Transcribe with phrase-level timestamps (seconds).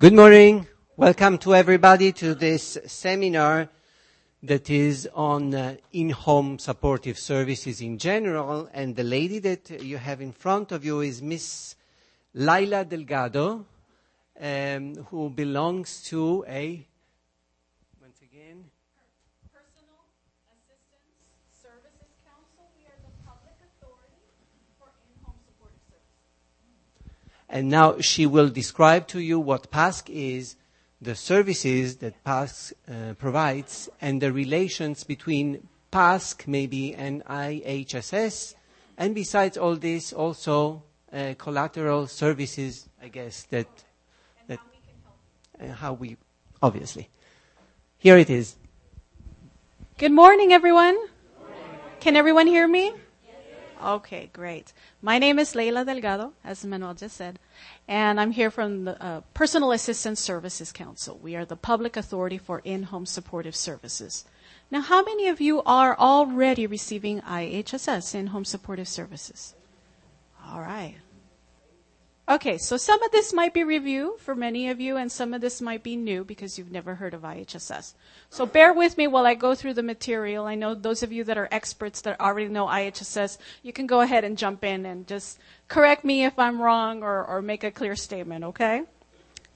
[0.00, 0.66] Good morning.
[0.96, 3.68] Welcome to everybody to this seminar
[4.42, 8.70] that is on uh, in-home supportive services in general.
[8.72, 11.74] And the lady that you have in front of you is Miss
[12.32, 13.66] Laila Delgado,
[14.40, 16.86] um, who belongs to a
[27.50, 30.54] And now she will describe to you what PASC is,
[31.02, 38.54] the services that PASC uh, provides, and the relations between PASC maybe and IHSS,
[38.96, 43.66] and besides all this, also uh, collateral services, I guess, that,
[44.48, 44.68] and that how
[45.58, 46.16] we, uh, how we,
[46.62, 47.08] obviously.
[47.98, 48.54] Here it is.
[49.98, 50.96] Good morning, everyone.
[51.98, 52.92] Can everyone hear me?
[53.82, 54.72] Okay, great.
[55.02, 57.38] My name is Leila Delgado, as Manuel just said,
[57.88, 61.18] and I'm here from the uh, Personal Assistance Services Council.
[61.22, 64.26] We are the public authority for in-home supportive services.
[64.70, 69.54] Now, how many of you are already receiving IHSS, in-home supportive services?
[70.46, 70.96] All right.
[72.30, 75.40] Okay, so some of this might be review for many of you, and some of
[75.40, 77.94] this might be new because you've never heard of IHSS.
[78.28, 80.46] So bear with me while I go through the material.
[80.46, 84.02] I know those of you that are experts that already know IHSS, you can go
[84.02, 87.70] ahead and jump in and just correct me if I'm wrong or, or make a
[87.72, 88.84] clear statement, okay?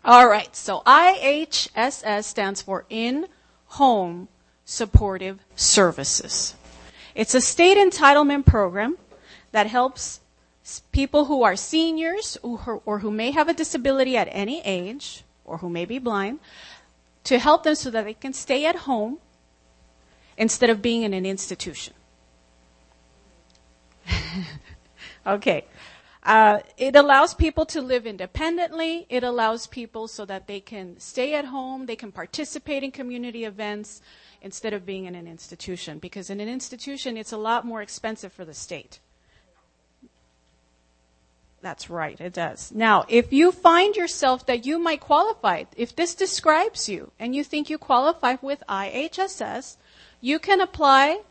[0.04, 3.28] All right, so IHSS stands for In
[3.66, 4.26] Home
[4.64, 6.56] Supportive Services.
[7.14, 8.98] It's a state entitlement program
[9.52, 10.18] that helps
[10.92, 15.68] people who are seniors or who may have a disability at any age or who
[15.68, 16.40] may be blind
[17.24, 19.18] to help them so that they can stay at home
[20.36, 21.94] instead of being in an institution.
[25.26, 25.64] okay.
[26.22, 29.06] Uh, it allows people to live independently.
[29.10, 33.44] It allows people so that they can stay at home, they can participate in community
[33.44, 34.00] events
[34.40, 35.98] instead of being in an institution.
[35.98, 39.00] Because in an institution, it's a lot more expensive for the state.
[41.64, 42.70] That's right, it does.
[42.72, 47.42] Now, if you find yourself that you might qualify, if this describes you and you
[47.42, 49.78] think you qualify with IHSS,
[50.20, 51.22] you can apply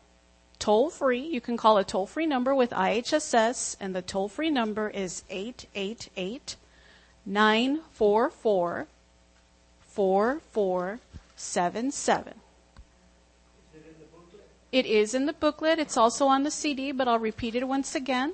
[0.58, 1.20] toll free.
[1.20, 5.22] You can call a toll free number with IHSS, and the toll free number is
[5.30, 6.56] 888
[7.24, 8.88] 944
[9.86, 12.34] 4477.
[14.72, 15.78] It is in the booklet.
[15.78, 18.32] It's also on the CD, but I'll repeat it once again.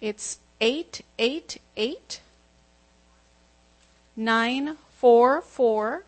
[0.00, 2.20] It's eight eight eight
[4.16, 6.04] nine four four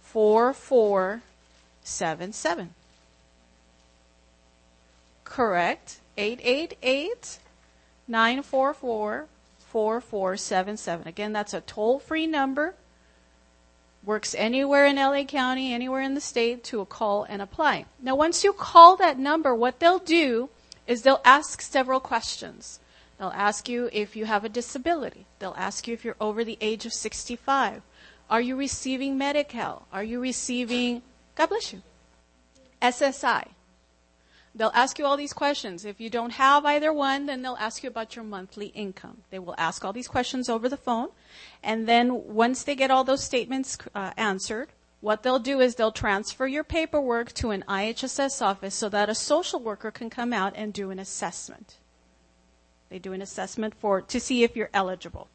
[0.00, 1.22] four four
[1.82, 2.70] seven seven.
[5.24, 6.00] Correct.
[6.16, 7.38] Eight eight eight
[8.08, 9.26] nine four four
[9.58, 11.06] four four seven seven.
[11.06, 12.74] Again, that's a toll free number.
[14.02, 17.86] Works anywhere in LA County, anywhere in the state to call and apply.
[18.00, 20.48] Now, once you call that number, what they'll do
[20.86, 22.78] is they'll ask several questions.
[23.18, 25.26] They'll ask you if you have a disability.
[25.38, 27.82] They'll ask you if you're over the age of 65.
[28.28, 29.86] Are you receiving Medi-Cal?
[29.92, 31.02] Are you receiving,
[31.34, 31.82] God bless you,
[32.82, 33.48] SSI?
[34.54, 35.84] They'll ask you all these questions.
[35.84, 39.18] If you don't have either one, then they'll ask you about your monthly income.
[39.30, 41.08] They will ask all these questions over the phone.
[41.62, 45.92] And then once they get all those statements uh, answered, what they'll do is they'll
[45.92, 50.54] transfer your paperwork to an IHSS office so that a social worker can come out
[50.56, 51.76] and do an assessment.
[52.88, 55.28] They do an assessment for to see if you're eligible.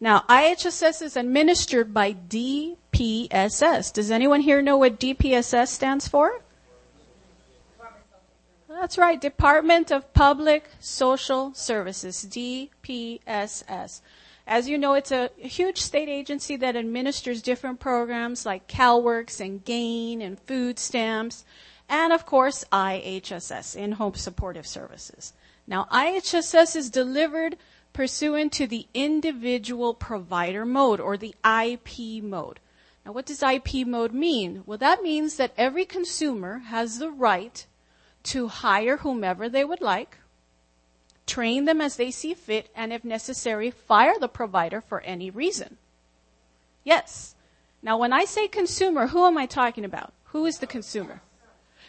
[0.00, 3.92] Now, IHSS is administered by DPSS.
[3.92, 6.42] Does anyone here know what DPSS stands for?
[8.68, 14.00] That's right, Department of Public Social Services, DPSS.
[14.44, 19.64] As you know, it's a huge state agency that administers different programs like CalWORKs and
[19.64, 21.44] GAIN and food stamps,
[21.88, 25.32] and of course, IHSS, In-Home Supportive Services.
[25.66, 27.56] Now, IHSS is delivered
[27.92, 32.58] pursuant to the individual provider mode or the IP mode.
[33.04, 34.62] Now, what does IP mode mean?
[34.66, 37.66] Well, that means that every consumer has the right
[38.24, 40.18] to hire whomever they would like,
[41.26, 45.78] train them as they see fit, and if necessary, fire the provider for any reason.
[46.84, 47.34] Yes.
[47.82, 50.12] Now, when I say consumer, who am I talking about?
[50.26, 51.20] Who is the consumer?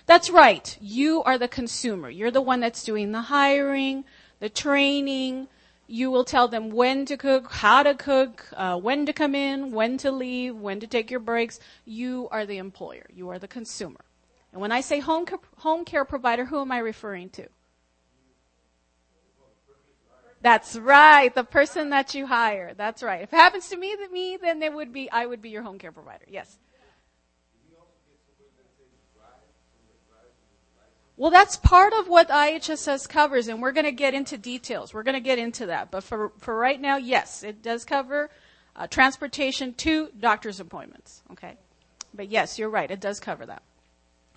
[0.06, 0.78] That's right.
[0.82, 2.10] You are the consumer.
[2.10, 4.04] You're the one that's doing the hiring,
[4.40, 5.48] the training.
[5.88, 9.72] You will tell them when to cook, how to cook, uh, when to come in,
[9.72, 11.60] when to leave, when to take your breaks.
[11.86, 13.06] You are the employer.
[13.14, 14.04] You are the consumer.
[14.52, 15.26] And when I say home,
[15.58, 17.48] home care provider, who am I referring to?
[20.42, 21.34] That's right.
[21.34, 22.74] The person that you hire.
[22.76, 23.22] That's right.
[23.24, 25.94] If it happens to me, me, then would be, I would be your home care
[25.94, 26.26] provider.
[26.28, 26.58] Yes.
[31.16, 34.94] Well, that's part of what IHSS covers, and we're going to get into details.
[34.94, 35.92] We're going to get into that.
[35.92, 38.32] But for, for right now, yes, it does cover
[38.76, 41.22] uh, transportation to doctor's appointments.
[41.32, 41.54] Okay?
[42.14, 42.90] But yes, you're right.
[42.90, 43.62] It does cover that.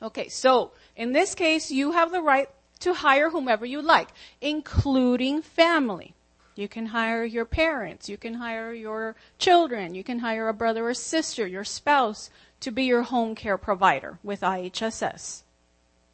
[0.02, 2.50] Okay, so in this case, you have the right
[2.80, 4.08] to hire whomever you like,
[4.42, 6.14] including family.
[6.54, 10.88] You can hire your parents, you can hire your children, you can hire a brother
[10.88, 12.30] or sister, your spouse
[12.60, 15.42] to be your home care provider with IHSS.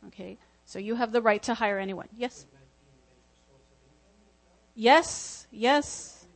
[0.09, 0.39] Okay?
[0.73, 2.09] So you have the right to hire anyone.
[2.17, 2.47] Yes?
[4.75, 6.27] Yes, yes.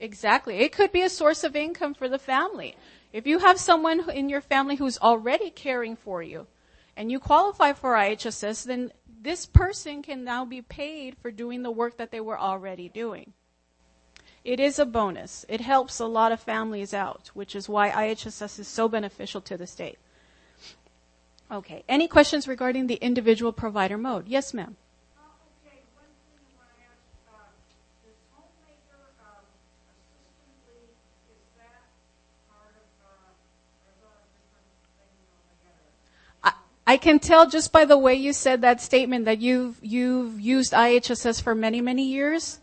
[0.00, 0.60] Exactly.
[0.60, 2.76] It could be a source of income for the family.
[3.12, 6.46] If you have someone in your family who's already caring for you
[6.96, 8.90] and you qualify for IHSS, then
[9.20, 13.34] this person can now be paid for doing the work that they were already doing.
[14.44, 15.44] It is a bonus.
[15.46, 19.58] It helps a lot of families out, which is why IHSS is so beneficial to
[19.58, 19.98] the state.
[21.50, 21.84] Okay.
[21.88, 24.26] Any questions regarding the individual provider mode?
[24.28, 24.76] Yes, ma'am.
[36.42, 36.50] Uh,
[36.86, 40.72] I can tell just by the way you said that statement that you've you've used
[40.72, 42.58] IHSS for many many years.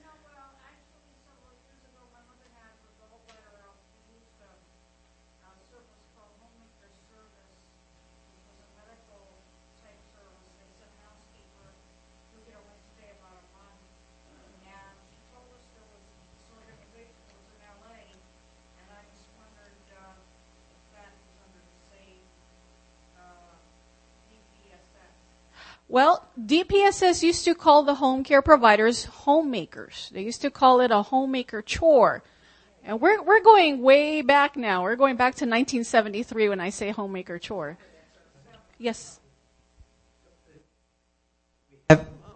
[25.91, 30.09] Well, DPSS used to call the home care providers homemakers.
[30.13, 32.23] They used to call it a homemaker chore.
[32.81, 34.83] And we're, we're going way back now.
[34.83, 37.77] We're going back to 1973 when I say homemaker chore.
[38.77, 39.19] Yes.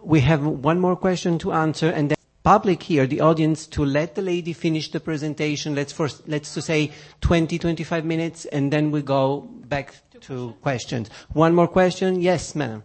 [0.02, 4.16] We have one more question to answer and then public here, the audience, to let
[4.16, 5.74] the lady finish the presentation.
[5.74, 6.92] Let's first, let's to say
[7.22, 11.08] 20, 25 minutes and then we go back to questions.
[11.32, 12.20] One more question?
[12.20, 12.82] Yes, ma'am.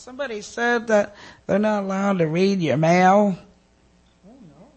[0.00, 1.14] Somebody said that
[1.46, 3.36] they're not allowed to read your mail.
[4.26, 4.68] Oh no.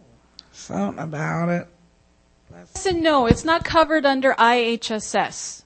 [0.51, 1.67] Something about it.
[2.85, 5.63] And no, it's not covered under IHSS.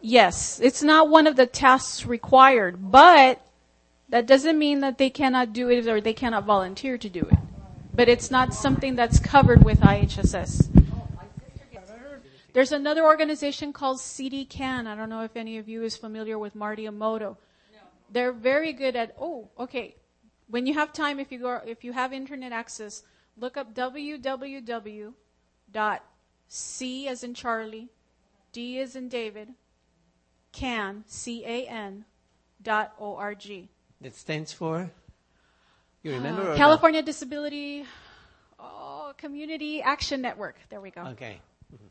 [0.00, 3.46] Yes, it's not one of the tasks required, but
[4.08, 7.38] that doesn't mean that they cannot do it or they cannot volunteer to do it.
[7.92, 10.70] But it's not something that's covered with IHSS.
[12.54, 14.86] There's another organization called CDCAN.
[14.86, 17.36] I don't know if any of you is familiar with Marty Omoto
[18.14, 19.96] they're very good at, oh, okay.
[20.48, 23.02] When you have time, if you go, if you have internet access,
[23.36, 25.12] look up www.c
[27.08, 27.88] as in Charlie,
[28.52, 29.48] D as in David,
[30.52, 32.04] can, C-A-N,
[32.62, 33.68] dot O-R-G.
[34.00, 34.90] That stands for?
[36.04, 36.52] You remember?
[36.52, 37.06] Uh, California no?
[37.06, 37.84] Disability
[38.60, 40.56] oh, Community Action Network.
[40.68, 41.02] There we go.
[41.08, 41.40] Okay.
[41.74, 41.86] Mm-hmm.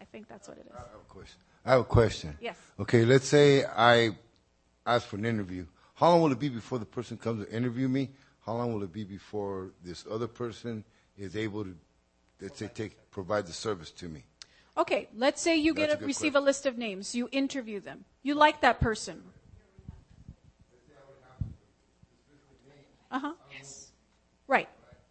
[0.00, 0.72] I think that's what it is.
[0.74, 1.38] I have a question.
[1.64, 2.36] I have a question.
[2.40, 2.56] Yes.
[2.80, 4.16] Okay, let's say I
[4.88, 7.88] ask for an interview, how long will it be before the person comes to interview
[7.88, 8.10] me?
[8.46, 10.84] How long will it be before this other person
[11.18, 11.76] is able to,
[12.40, 14.24] let's say, take provide the service to me?
[14.76, 16.42] Okay, let's say you That's get a, a receive question.
[16.42, 17.14] a list of names.
[17.14, 18.04] You interview them.
[18.22, 19.22] You like that person.
[23.10, 23.32] Uh huh.
[23.52, 23.90] Yes.
[24.46, 24.68] Right.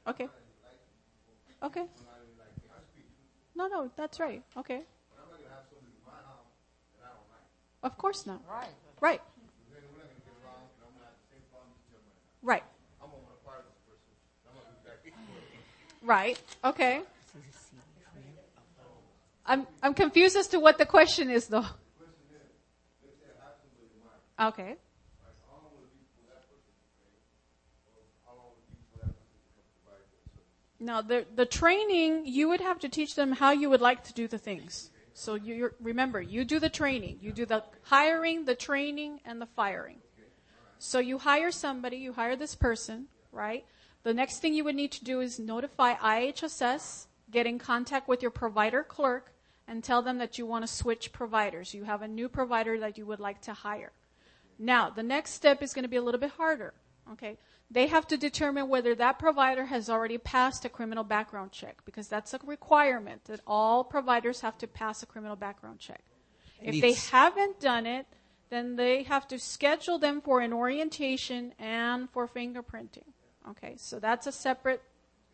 [0.07, 0.29] Okay.
[1.62, 1.86] Okay.
[3.55, 4.43] No, no, that's right.
[4.55, 4.81] Okay.
[7.84, 8.41] Of course not.
[8.50, 8.67] Right.
[9.01, 9.22] Right.
[12.41, 12.63] Right.
[16.01, 16.39] Right.
[16.63, 17.01] Okay.
[19.46, 21.65] I'm I'm confused as to what the question is though.
[24.39, 24.75] Okay.
[30.79, 34.13] Now the the training you would have to teach them how you would like to
[34.13, 34.91] do the things.
[35.13, 39.48] So you remember you do the training, you do the hiring, the training, and the
[39.48, 40.00] firing.
[40.79, 43.65] So you hire somebody, you hire this person, right?
[44.03, 48.22] The next thing you would need to do is notify IHSS, get in contact with
[48.22, 49.34] your provider clerk,
[49.67, 51.74] and tell them that you want to switch providers.
[51.74, 53.91] You have a new provider that you would like to hire.
[54.60, 56.74] Now, the next step is going to be a little bit harder.
[57.12, 57.38] Okay?
[57.69, 62.07] They have to determine whether that provider has already passed a criminal background check because
[62.07, 66.03] that's a requirement that all providers have to pass a criminal background check.
[66.62, 68.07] If they haven't done it,
[68.50, 73.04] then they have to schedule them for an orientation and for fingerprinting.
[73.50, 74.82] Okay, so that's a separate,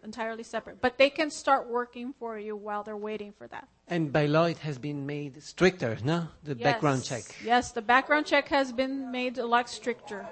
[0.03, 0.81] entirely separate.
[0.81, 3.67] But they can start working for you while they're waiting for that.
[3.87, 6.27] And by law, it has been made stricter, no?
[6.43, 7.23] The background check.
[7.43, 10.25] Yes, the background check has been made a lot stricter.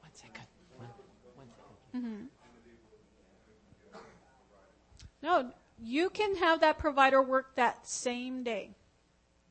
[0.00, 0.46] One second.
[0.78, 0.88] One,
[1.34, 1.48] one
[1.92, 2.02] second.
[2.02, 2.24] Mm-hmm.
[5.22, 5.52] No,
[5.82, 8.70] you can have that provider work that same day.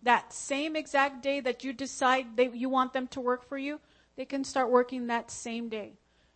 [0.06, 3.80] That same exact day that you decide they, you want them to work for you,
[4.16, 5.94] they can start working that same day.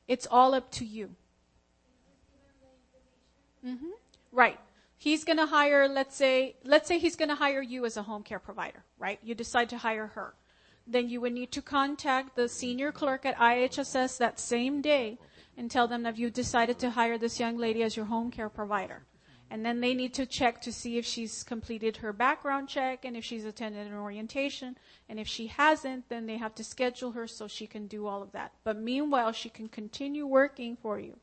[0.07, 1.15] It's all up to you.
[3.63, 3.91] hmm
[4.31, 4.59] Right.
[4.97, 8.03] He's going to hire, let's say, let's say he's going to hire you as a
[8.03, 9.19] home care provider, right?
[9.23, 10.33] You decide to hire her.
[10.87, 15.19] Then you would need to contact the senior clerk at IHSS that same day
[15.55, 18.49] and tell them that you decided to hire this young lady as your home care
[18.49, 19.03] provider.
[19.51, 23.17] And then they need to check to see if she's completed her background check and
[23.17, 24.77] if she's attended an orientation.
[25.07, 28.21] And if she hasn't, then they have to schedule her so she can do all
[28.21, 28.51] of that.
[28.63, 31.17] But meanwhile, she can continue working for you.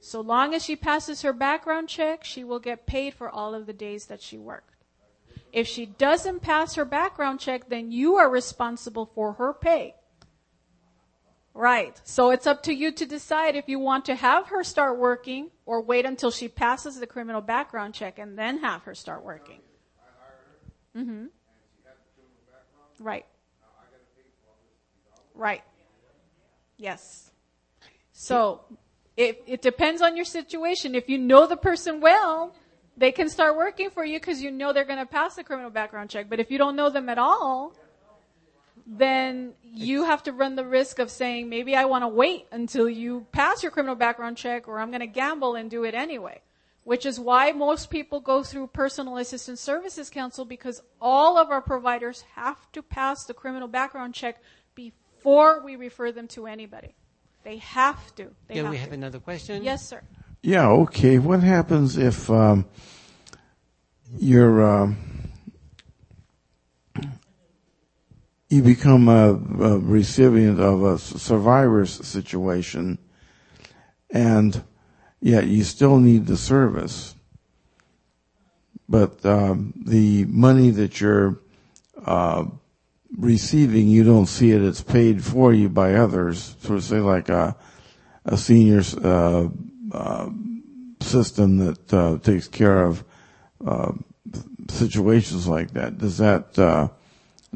[0.00, 3.66] So long as she passes her background check, she will get paid for all of
[3.66, 4.74] the days that she worked.
[5.52, 9.94] If she doesn't pass her background check, then you are responsible for her pay.
[11.54, 12.00] Right.
[12.04, 15.50] So it's up to you to decide if you want to have her start working
[15.66, 19.60] or wait until she passes the criminal background check and then have her start working.
[20.94, 21.26] hmm
[22.98, 23.26] Right.
[25.34, 25.62] Right.
[26.76, 27.30] Yes.
[28.12, 28.60] So
[29.16, 30.94] it, it depends on your situation.
[30.94, 32.54] If you know the person well,
[32.96, 35.70] they can start working for you because you know they're going to pass the criminal
[35.70, 36.28] background check.
[36.28, 37.74] But if you don't know them at all,
[38.86, 42.88] then you have to run the risk of saying, maybe I want to wait until
[42.88, 46.40] you pass your criminal background check or I'm going to gamble and do it anyway.
[46.84, 51.60] Which is why most people go through personal assistance services council because all of our
[51.62, 54.42] providers have to pass the criminal background check
[54.74, 56.96] before we refer them to anybody.
[57.44, 58.32] They have to.
[58.48, 58.82] They Yeah, have we to.
[58.82, 59.62] have another question.
[59.62, 60.02] Yes, sir.
[60.42, 61.20] Yeah, okay.
[61.20, 62.66] What happens if um,
[64.18, 64.96] you're um,
[68.52, 72.98] you become a, a recipient of a survivor's situation,
[74.10, 74.62] and
[75.20, 77.14] yet you still need the service,
[78.88, 81.40] but um, the money that you're
[82.04, 82.44] uh,
[83.16, 86.54] receiving, you don't see it; it's paid for you by others.
[86.60, 87.56] So, say like a
[88.26, 89.48] a senior's uh,
[91.00, 93.02] system that uh, takes care of
[93.66, 93.92] uh,
[94.68, 95.96] situations like that.
[95.96, 96.88] Does that uh,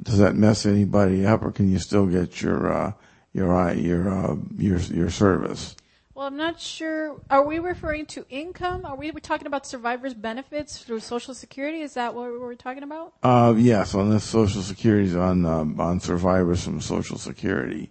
[0.02, 2.92] does that mess anybody up, or can you still get your uh,
[3.32, 5.76] your uh, your uh, your your service?
[6.14, 7.20] Well, I'm not sure.
[7.28, 8.86] Are we referring to income?
[8.86, 11.82] Are we, we talking about survivors' benefits through Social Security?
[11.82, 13.12] Is that what we're talking about?
[13.22, 17.90] Uh, yes, on the Social Security on um, on survivors from Social Security.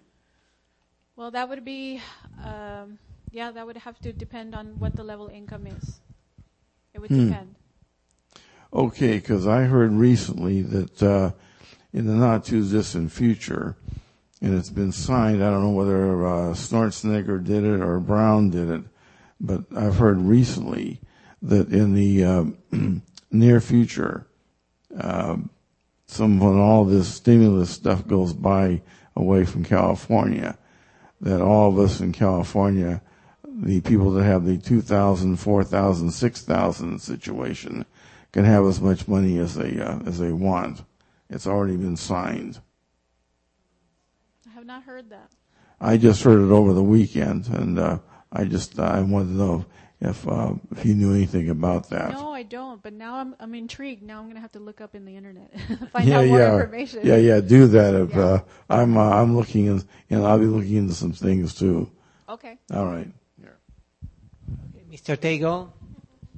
[1.14, 2.02] Well, that would be,
[2.44, 2.98] um,
[3.30, 6.00] yeah, that would have to depend on what the level income is.
[6.94, 7.54] It would depend.
[8.72, 11.30] Okay, because I heard recently that uh,
[11.96, 13.74] in the not too distant future,
[14.42, 15.42] and it's been signed.
[15.42, 18.82] I don't know whether uh, Schwarzenegger did it or Brown did it,
[19.40, 21.00] but I've heard recently
[21.40, 24.26] that in the um, near future,
[25.00, 25.48] um,
[26.06, 28.82] some when all this stimulus stuff goes by
[29.16, 30.58] away from California,
[31.22, 33.00] that all of us in California,
[33.48, 37.86] the people that have the 2,000, 4,000, 6,000 situation,
[38.32, 40.82] can have as much money as they uh, as they want.
[41.28, 42.60] It's already been signed.
[44.48, 45.30] I have not heard that.
[45.80, 47.98] I just heard it over the weekend, and uh,
[48.32, 49.66] I just I wanted to know
[50.00, 52.10] if uh, if you knew anything about that.
[52.12, 52.82] No, I don't.
[52.82, 54.02] But now I'm I'm intrigued.
[54.02, 55.52] Now I'm going to have to look up in the internet,
[55.92, 57.00] find yeah, out more yeah, information.
[57.02, 57.40] yeah, yeah.
[57.40, 57.94] Do that.
[57.94, 58.20] If Yeah.
[58.20, 58.40] uh,
[58.70, 61.90] I'm uh, I'm looking, in, and I'll be looking into some things too.
[62.28, 62.58] Okay.
[62.72, 63.08] All right.
[64.90, 65.16] Mr.
[65.16, 65.72] Tego.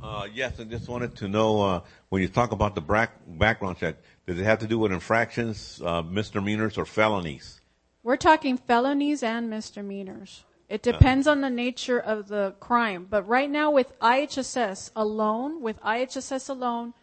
[0.03, 3.79] Uh, yes, I just wanted to know, uh, when you talk about the back, background
[3.79, 7.61] check, does it have to do with infractions, uh, misdemeanors or felonies?
[8.03, 10.45] We're talking felonies and misdemeanors.
[10.69, 13.07] It depends on the nature of the crime.
[13.09, 16.95] But right now with IHSS alone, with IHSS alone,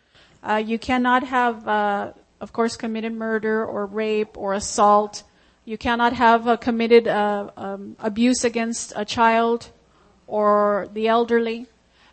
[0.43, 5.23] uh, you cannot have, uh, of course, committed murder or rape or assault.
[5.65, 9.71] You cannot have uh, committed uh, um, abuse against a child
[10.27, 11.67] or the elderly.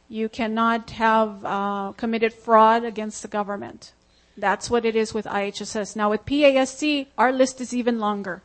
[0.08, 3.92] You cannot have uh, committed fraud against the government.
[4.36, 5.96] That's what it is with IHSS.
[5.96, 8.42] Now with PASC, our list is even longer.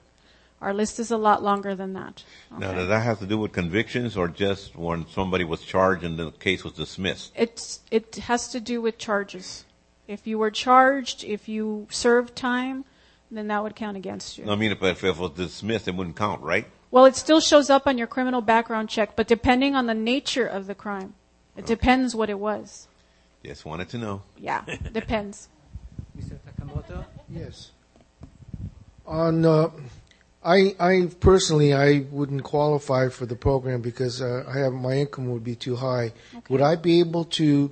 [0.60, 2.24] Our list is a lot longer than that.
[2.58, 6.18] Now, does that have to do with convictions or just when somebody was charged and
[6.18, 7.32] the case was dismissed?
[7.36, 9.66] It's, it has to do with charges.
[10.08, 12.86] If you were charged, if you served time,
[13.30, 14.50] then that would count against you.
[14.50, 16.66] I mean, if, if it was dismissed, it wouldn't count, right?
[16.90, 20.48] Well, it still shows up on your criminal background check, but depending on the nature
[20.48, 21.14] of the crime,
[21.58, 22.88] it depends what it was.
[23.44, 24.22] Just wanted to know.
[24.38, 25.50] Yeah, depends.
[26.18, 26.38] Mr.
[26.46, 27.06] Takamoto?
[27.30, 27.72] Yes.
[29.06, 29.70] On, uh,
[30.44, 35.32] I, I personally, I wouldn't qualify for the program because uh, I have my income
[35.32, 36.14] would be too high.
[36.50, 37.72] Would I be able to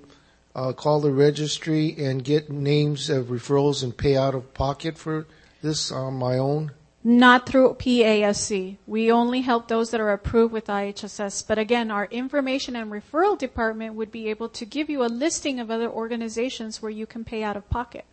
[0.56, 5.28] uh, call the registry and get names of referrals and pay out of pocket for
[5.62, 6.72] this on my own?
[7.08, 8.78] Not through PASC.
[8.88, 11.46] We only help those that are approved with IHSS.
[11.48, 15.60] But again, our information and referral department would be able to give you a listing
[15.60, 18.06] of other organizations where you can pay out of pocket.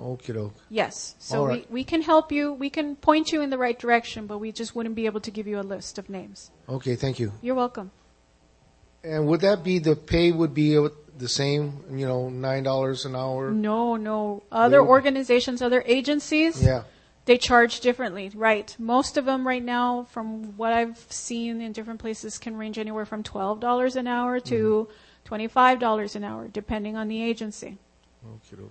[0.00, 0.54] Okay, doke.
[0.70, 1.14] Yes.
[1.18, 1.70] So All right.
[1.70, 2.54] we, we can help you.
[2.54, 5.30] We can point you in the right direction, but we just wouldn't be able to
[5.30, 6.50] give you a list of names.
[6.70, 7.32] Okay, thank you.
[7.42, 7.90] You're welcome.
[9.04, 10.74] And would that be the pay would be
[11.18, 11.84] the same?
[11.90, 13.50] You know, nine dollars an hour.
[13.50, 14.42] No, no.
[14.50, 16.84] Other organizations, other agencies, Yeah.
[17.26, 18.74] They charge differently, right?
[18.78, 23.04] Most of them right now, from what I've seen in different places, can range anywhere
[23.04, 24.88] from $12 an hour to
[25.26, 27.78] $25 an hour, depending on the agency.
[28.24, 28.62] Okay.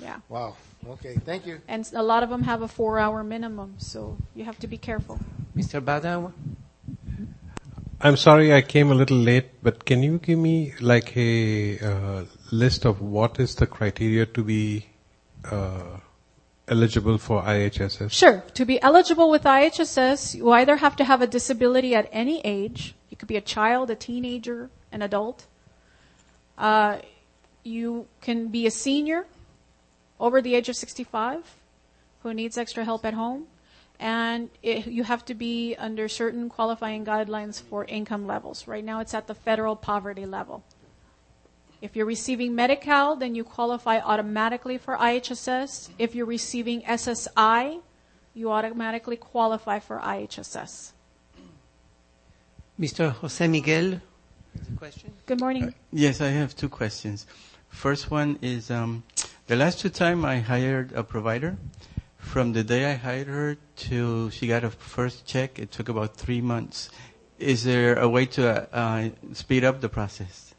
[0.00, 0.18] Yeah.
[0.28, 0.56] Wow.
[0.88, 1.60] Okay, thank you.
[1.68, 4.78] And a lot of them have a four hour minimum, so you have to be
[4.78, 5.18] careful.
[5.56, 5.80] Mr.
[5.80, 6.32] Badawa?
[8.00, 12.24] I'm sorry I came a little late, but can you give me like a uh,
[12.52, 14.86] list of what is the criteria to be
[15.50, 15.98] uh,
[16.68, 18.10] eligible for IHSS?
[18.10, 18.42] Sure.
[18.54, 22.94] To be eligible with IHSS, you either have to have a disability at any age.
[23.10, 25.46] You could be a child, a teenager, an adult.
[26.56, 26.98] Uh,
[27.62, 29.26] you can be a senior
[30.20, 31.56] over the age of 65
[32.22, 33.46] who needs extra help at home.
[34.00, 38.66] And it, you have to be under certain qualifying guidelines for income levels.
[38.66, 40.64] Right now it's at the federal poverty level.
[41.84, 45.90] If you're receiving Medi-Cal, then you qualify automatically for IHSS.
[45.98, 47.82] If you're receiving SSI,
[48.32, 50.92] you automatically qualify for IHSS.
[52.80, 53.10] Mr.
[53.12, 54.00] Jose Miguel?
[54.78, 55.12] Question?
[55.26, 55.74] Good morning.
[55.92, 57.26] Yes, I have two questions.
[57.68, 59.02] First one is um,
[59.46, 61.58] the last two time I hired a provider.
[62.16, 66.16] From the day I hired her till she got her first check, it took about
[66.16, 66.88] three months.
[67.38, 70.53] Is there a way to uh, speed up the process?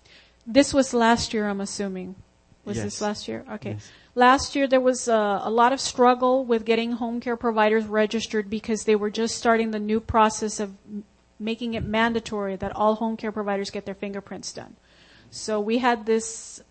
[0.45, 2.15] This was last year, I'm assuming.
[2.65, 3.45] Was this last year?
[3.51, 3.71] Okay.
[3.71, 3.91] Yes.
[4.15, 8.49] Last year there was uh, a lot of struggle with getting home care providers registered
[8.49, 11.03] because they were just starting the new process of m-
[11.39, 14.75] making it mandatory that all home care providers get their fingerprints done.
[15.29, 16.62] So we had this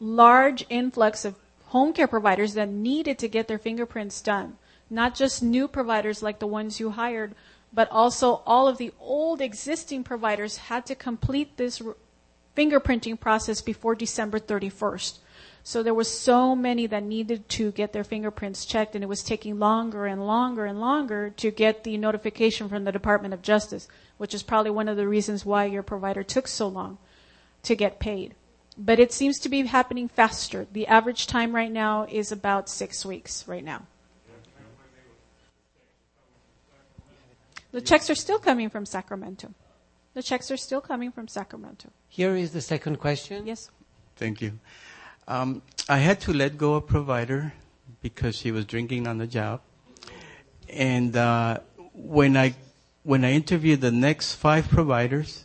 [0.00, 4.56] large influx of home care providers that needed to get their fingerprints done.
[4.88, 7.34] Not just new providers like the ones you hired,
[7.72, 11.94] but also all of the old existing providers had to complete this r-
[12.56, 15.18] fingerprinting process before December 31st.
[15.62, 19.22] So there was so many that needed to get their fingerprints checked and it was
[19.22, 23.86] taking longer and longer and longer to get the notification from the Department of Justice,
[24.16, 26.98] which is probably one of the reasons why your provider took so long
[27.62, 28.34] to get paid.
[28.78, 30.66] But it seems to be happening faster.
[30.72, 33.82] The average time right now is about six weeks right now.
[37.72, 39.54] The checks are still coming from Sacramento.
[40.14, 41.90] The checks are still coming from Sacramento.
[42.08, 43.46] Here is the second question.
[43.46, 43.70] Yes.
[44.16, 44.58] Thank you.
[45.28, 47.52] Um, I had to let go a provider
[48.02, 49.60] because she was drinking on the job,
[50.68, 51.58] and uh,
[51.94, 52.54] when I
[53.04, 55.44] when I interviewed the next five providers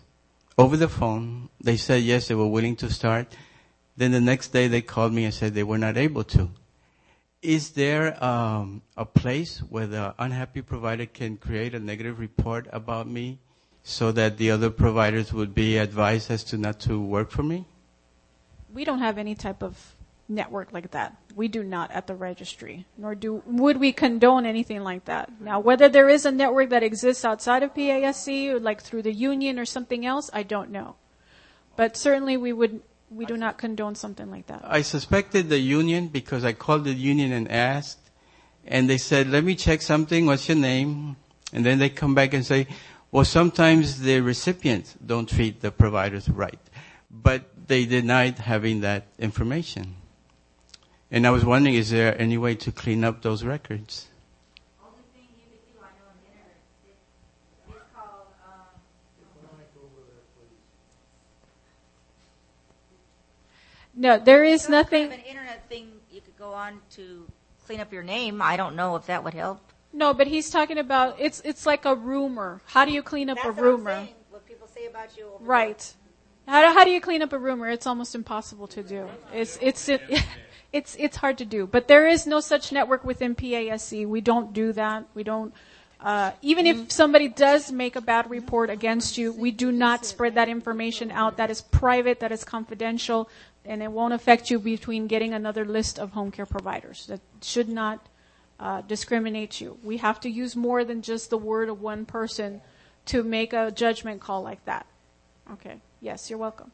[0.57, 3.35] over the phone, they said yes, they were willing to start.
[3.95, 6.49] Then the next day they called me and said they were not able to.
[7.41, 13.07] Is there um, a place where the unhappy provider can create a negative report about
[13.07, 13.39] me
[13.87, 17.65] so that the other providers would be advised as to not to work for me?
[18.73, 19.95] We don't have any type of
[20.27, 21.15] network like that.
[21.35, 25.39] We do not at the registry, nor do would we condone anything like that.
[25.39, 29.13] Now, whether there is a network that exists outside of PASC, or like through the
[29.13, 30.95] union or something else, I don't know.
[31.75, 34.61] But certainly, we would we do not condone something like that.
[34.65, 38.09] I suspected the union because I called the union and asked,
[38.65, 40.25] and they said, "Let me check something.
[40.25, 41.17] What's your name?"
[41.53, 42.67] And then they come back and say,
[43.15, 46.59] "Well, sometimes the recipients don't treat the providers right,"
[47.09, 49.95] but they denied having that information.
[51.09, 54.09] And I was wondering, is there any way to clean up those records?
[54.83, 56.99] Only thing you could do, I know on the internet, it,
[57.71, 58.75] it's called, um,
[63.95, 65.05] No, there is some kind nothing.
[65.05, 67.25] of an internet thing you could go on to
[67.65, 68.41] clean up your name.
[68.41, 69.64] I don't know if that would help.
[69.95, 72.61] No, but he's talking about it's it's like a rumor.
[72.65, 73.95] How do you clean up That's a what I'm rumor?
[73.95, 75.93] saying, What people say about you over Right.
[76.47, 77.69] How, do- how do you clean up a rumor?
[77.69, 79.07] It's almost impossible to do.
[79.33, 80.01] It's, it's, it,
[80.73, 81.65] it's, it's hard to do.
[81.65, 84.05] But there is no such network within PASC.
[84.05, 85.05] We don't do that.
[85.15, 85.53] We don't,
[86.01, 90.35] uh, even if somebody does make a bad report against you, we do not spread
[90.35, 91.37] that information out.
[91.37, 93.27] That is private, that is confidential,
[93.63, 97.07] and it won't affect you between getting another list of home care providers.
[97.07, 98.05] That should not
[98.59, 99.77] uh, discriminate you.
[99.83, 102.61] We have to use more than just the word of one person
[103.07, 104.85] to make a judgment call like that.
[105.53, 105.75] Okay.
[106.01, 106.71] Yes, you're welcome.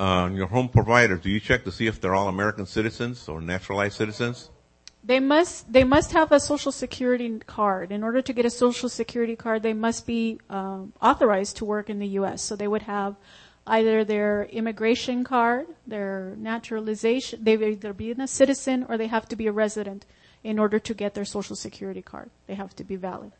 [0.00, 3.40] Uh, your home providers, do you check to see if they're all American citizens or
[3.40, 4.50] naturalized citizens?
[5.04, 7.92] They must they must have a social security card.
[7.92, 11.90] In order to get a social security card, they must be um, authorized to work
[11.90, 12.42] in the U.S.
[12.42, 13.14] So they would have
[13.66, 17.42] either their immigration card, their naturalization.
[17.42, 20.04] They would either be a citizen or they have to be a resident
[20.42, 22.30] in order to get their social security card.
[22.46, 23.32] They have to be valid.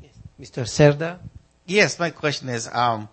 [0.00, 0.12] Yes.
[0.40, 0.62] Mr.
[0.64, 1.18] Cerda?
[1.66, 3.08] Yes, my question is, um,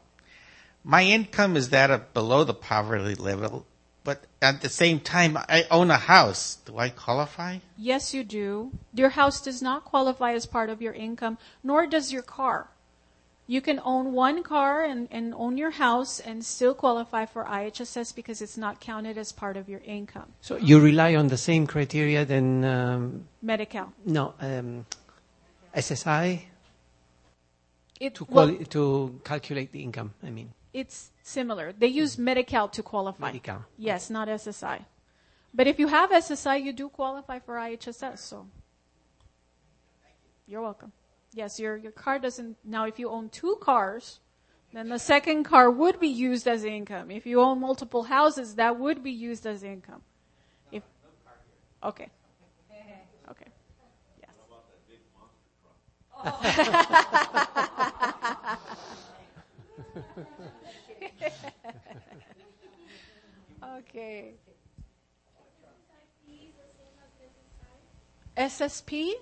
[0.83, 3.65] my income is that of below the poverty level,
[4.03, 6.57] but at the same time, I own a house.
[6.65, 7.59] Do I qualify?
[7.77, 8.71] Yes, you do.
[8.93, 12.69] Your house does not qualify as part of your income, nor does your car.
[13.49, 18.13] You can own one car and, and own your house and still qualify for IHSS
[18.13, 20.31] because it's not counted as part of your income.
[20.39, 23.91] So you rely on the same criteria than, um, Medi-Cal.
[24.05, 24.85] no, um,
[25.75, 26.41] SSI
[27.99, 30.53] It, to, well, to calculate the income, I mean.
[30.71, 31.73] it's similar.
[31.73, 33.25] They use Medi-Cal to qualify.
[33.29, 33.65] Medi-Cal.
[33.79, 34.85] Yes, not SSI.
[35.55, 38.45] But if you have SSI, you do qualify for IHSS, so.
[40.47, 40.91] You're welcome.
[41.33, 44.19] Yes, your, your car doesn't, now if you own two cars,
[44.73, 47.11] then the second car would be used as income.
[47.11, 50.01] If you own multiple houses, that would be used as income.
[50.71, 50.83] If,
[51.83, 52.09] okay.
[53.29, 53.47] Okay.
[54.21, 54.31] Yes.
[56.23, 56.39] Oh.
[63.79, 64.33] okay.
[68.37, 69.13] SSP?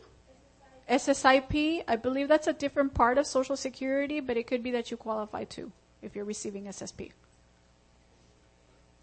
[0.90, 4.90] SSIP, I believe that's a different part of Social Security, but it could be that
[4.90, 5.72] you qualify too
[6.02, 7.12] if you're receiving SSP.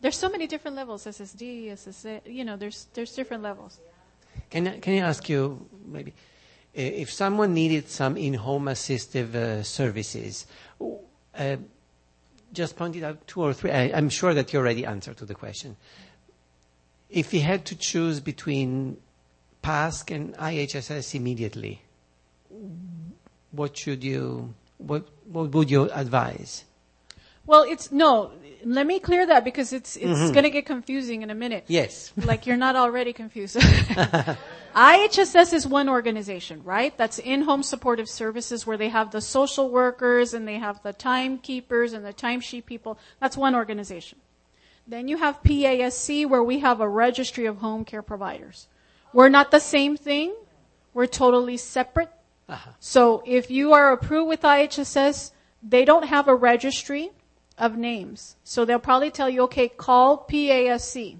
[0.00, 3.78] There's so many different levels, SSD, SSA, you know, there's, there's different levels.
[4.50, 6.12] Can I, can I ask you maybe
[6.74, 10.46] if someone needed some in-home assistive uh, services?
[11.36, 11.56] Uh,
[12.52, 13.70] just pointed out two or three.
[13.70, 15.76] I, I'm sure that you already answered to the question.
[17.10, 18.96] If he had to choose between
[19.64, 21.82] PASC and IHSS immediately,
[23.50, 24.54] what should you?
[24.78, 26.64] What what would you advise?
[27.46, 28.32] Well, it's, no,
[28.64, 30.32] let me clear that because it's, it's mm-hmm.
[30.32, 31.64] going to get confusing in a minute.
[31.66, 32.10] Yes.
[32.24, 33.56] like you're not already confused.
[34.74, 36.96] IHSS is one organization, right?
[36.96, 41.92] That's in-home supportive services where they have the social workers and they have the timekeepers
[41.92, 42.98] and the timesheet people.
[43.20, 44.18] That's one organization.
[44.86, 48.68] Then you have PASC where we have a registry of home care providers.
[49.14, 50.34] We're not the same thing.
[50.92, 52.10] We're totally separate.
[52.48, 52.70] Uh-huh.
[52.80, 55.30] So if you are approved with IHSS,
[55.62, 57.10] they don't have a registry
[57.56, 58.36] of names.
[58.42, 61.16] So they'll probably tell you, okay, call PASC.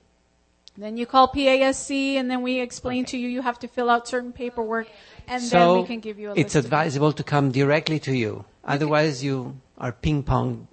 [0.77, 4.09] Then you call PASC and then we explain to you you have to fill out
[4.09, 4.89] certain paperwork
[5.29, 8.45] and then we can give you a it's advisable to come directly to you.
[8.65, 10.67] Otherwise, you are ping pong.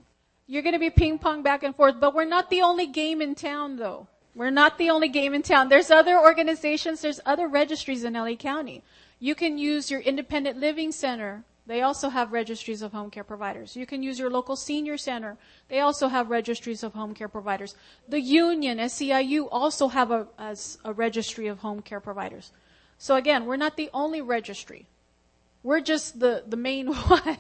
[0.48, 3.22] You're going to be ping pong back and forth, but we're not the only game
[3.22, 4.08] in town though.
[4.34, 5.70] We're not the only game in town.
[5.70, 8.84] There's other organizations, there's other registries in LA County.
[9.20, 11.44] You can use your independent living center.
[11.68, 13.76] They also have registries of home care providers.
[13.76, 15.38] You can use your local senior center.
[15.68, 17.76] They also have registries of home care providers.
[18.10, 22.52] The union, SEIU, also have a, as a registry of home care providers.
[22.98, 24.88] So again, we're not the only registry.
[25.64, 27.38] We're just the, the main one.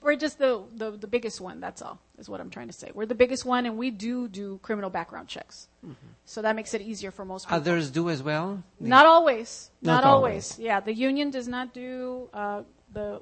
[0.00, 2.90] We're just the, the, the biggest one, that's all, is what I'm trying to say.
[2.94, 5.68] We're the biggest one and we do do criminal background checks.
[5.84, 5.94] Mm-hmm.
[6.24, 7.56] So that makes it easier for most people.
[7.56, 8.62] Others do as well.
[8.78, 9.70] Not always.
[9.80, 10.52] Not Not, always.
[10.52, 10.58] always.
[10.58, 13.20] Yeah, the union does not do uh, the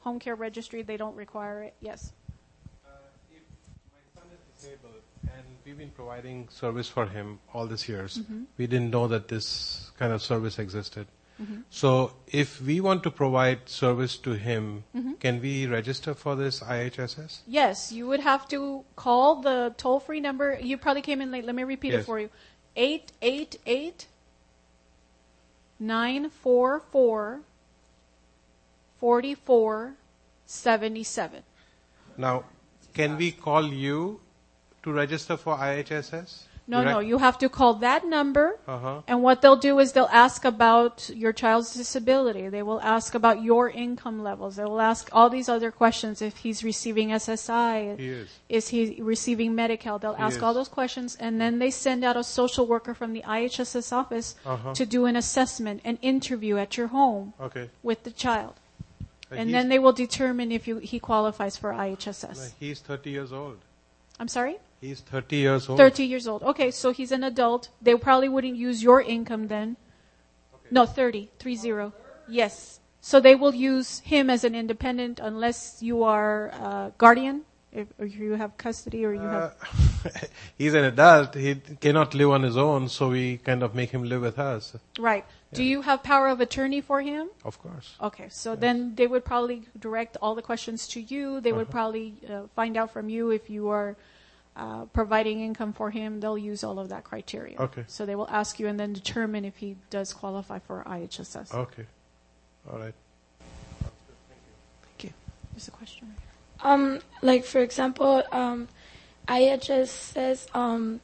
[0.00, 0.82] home care registry.
[0.82, 1.74] They don't require it.
[1.80, 2.12] Yes.
[2.84, 2.90] Uh,
[3.30, 3.42] if
[3.92, 8.42] my son is disabled and we've been providing service for him all these years, mm-hmm.
[8.58, 11.06] we didn't know that this kind of service existed.
[11.40, 11.60] Mm-hmm.
[11.70, 15.14] So if we want to provide service to him, mm-hmm.
[15.14, 17.40] can we register for this IHSS?
[17.46, 20.58] Yes, you would have to call the toll free number.
[20.60, 21.44] You probably came in late.
[21.44, 22.30] Let me repeat it for you
[22.76, 24.06] 888
[25.80, 27.40] 944
[29.00, 31.42] 4477.
[32.16, 32.44] Now,
[32.94, 34.20] can we call you
[34.84, 36.44] to register for IHSS?
[36.68, 38.58] No, no, you have to call that number.
[38.68, 39.02] Uh-huh.
[39.08, 42.48] And what they'll do is they'll ask about your child's disability.
[42.48, 44.56] They will ask about your income levels.
[44.56, 46.22] They will ask all these other questions.
[46.22, 48.28] If he's receiving SSI, He is.
[48.48, 49.98] is he receiving Medi-Cal?
[49.98, 50.42] They'll He ask is.
[50.42, 54.36] all those questions, and then they send out a social worker from the IHSS office
[54.46, 54.72] Uh-huh.
[54.72, 57.70] to do an assessment, an interview at your home Okay.
[57.82, 58.54] with the child,
[59.30, 62.52] Uh, and then they will determine if you, he qualifies for IHSS.
[62.60, 63.58] He's 30 years old.
[64.20, 64.58] I'm sorry.
[64.82, 65.78] He's 30 years old.
[65.78, 66.42] 30 years old.
[66.42, 67.68] Okay, so he's an adult.
[67.80, 69.76] They probably wouldn't use your income then.
[70.72, 71.92] No, 30, 30.
[72.28, 72.80] Yes.
[73.00, 77.42] So they will use him as an independent unless you are uh, guardian,
[77.72, 79.54] if, or you have custody, or you have.
[80.04, 80.10] Uh,
[80.58, 81.34] he's an adult.
[81.36, 84.74] He cannot live on his own, so we kind of make him live with us.
[84.98, 85.24] Right.
[85.52, 87.28] Do you have power of attorney for him?
[87.44, 87.94] Of course.
[88.02, 91.40] Okay, so then they would probably direct all the questions to you.
[91.40, 91.78] They would Uh-huh.
[91.78, 93.96] probably uh, find out from you if you are
[94.56, 96.20] uh, providing income for him.
[96.20, 97.58] They'll use all of that criteria.
[97.58, 97.84] Okay.
[97.86, 101.54] So they will ask you and then determine if he does qualify for IHSS.
[101.54, 101.86] Okay.
[102.70, 102.94] All right.
[104.82, 105.10] Thank you.
[105.52, 106.14] There's a question.
[106.60, 108.68] Um, like for example, um,
[109.26, 111.00] IHSS, um,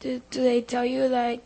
[0.00, 1.42] do, do they tell you like,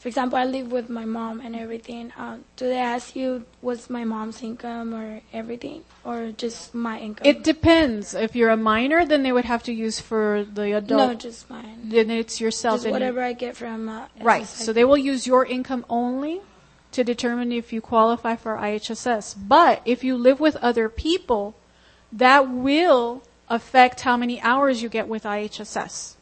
[0.00, 2.10] for example, I live with my mom and everything.
[2.16, 7.26] Um, do they ask you what's my mom's income or everything, or just my income?
[7.26, 8.14] It depends.
[8.14, 11.08] If you're a minor, then they would have to use for the adult.
[11.08, 11.80] no, just mine.
[11.84, 12.80] Then it's yourself.
[12.80, 14.46] Just whatever I get from uh, Right.
[14.46, 16.40] So they will use your income only
[16.92, 19.36] to determine if you qualify for IHSS.
[19.38, 21.54] But if you live with other people,
[22.10, 26.14] that will affect how many hours you get with IHSS.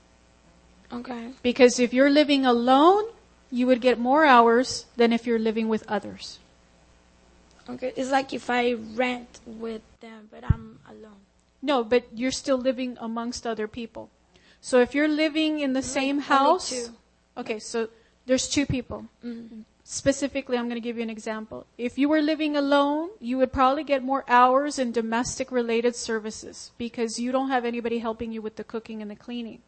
[0.92, 1.28] Okay.
[1.44, 3.04] Because if you're living alone,
[3.50, 6.38] you would get more hours than if you're living with others.
[7.68, 7.92] Okay.
[7.96, 11.20] It's like if I rent with them, but I'm alone.
[11.60, 14.10] No, but you're still living amongst other people.
[14.60, 16.88] So if you're living in the same only house, two.
[17.36, 17.88] okay, so
[18.26, 19.06] there's two people.
[19.24, 19.64] Mm.
[19.84, 21.66] Specifically, I'm going to give you an example.
[21.78, 26.72] If you were living alone, you would probably get more hours in domestic related services
[26.76, 29.62] because you don't have anybody helping you with the cooking and the cleaning.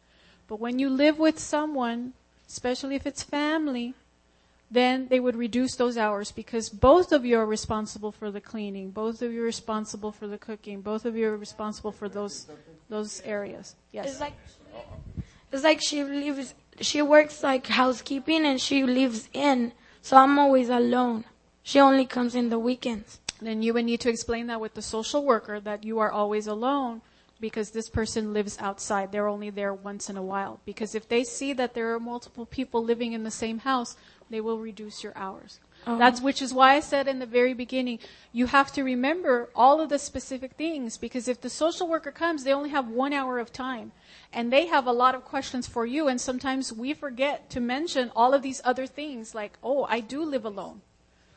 [0.47, 2.13] But when you live with someone,
[2.51, 3.93] especially if it's family,
[4.69, 8.91] then they would reduce those hours because both of you are responsible for the cleaning,
[8.91, 12.47] both of you are responsible for the cooking, both of you are responsible for those
[12.89, 13.75] those areas.
[13.91, 14.11] Yes.
[14.11, 14.33] It's like
[15.51, 16.53] it's like she lives.
[16.79, 19.73] She works like housekeeping and she lives in.
[20.01, 21.25] So I'm always alone.
[21.63, 23.19] She only comes in the weekends.
[23.41, 26.47] then you would need to explain that with the social worker that you are always
[26.47, 27.01] alone
[27.41, 29.11] because this person lives outside.
[29.11, 30.61] They're only there once in a while.
[30.63, 33.97] Because if they see that there are multiple people living in the same house,
[34.29, 35.59] they will reduce your hours.
[35.87, 35.97] Oh.
[35.97, 37.99] That's which is why I said in the very beginning,
[38.31, 42.43] you have to remember all of the specific things because if the social worker comes,
[42.43, 43.91] they only have one hour of time
[44.31, 48.11] and they have a lot of questions for you and sometimes we forget to mention
[48.15, 50.81] all of these other things like, oh, I do live alone.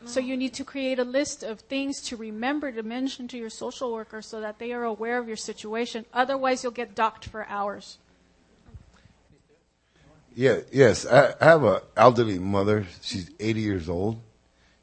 [0.06, 3.50] So you need to create a list of things to remember to mention to your
[3.50, 6.04] social worker so that they are aware of your situation.
[6.12, 7.98] Otherwise, you'll get docked for hours.
[10.34, 11.06] Yeah, yes.
[11.06, 12.86] I, I have an elderly mother.
[13.02, 14.20] She's 80 years old.